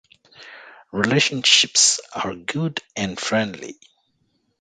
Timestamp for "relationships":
0.91-1.99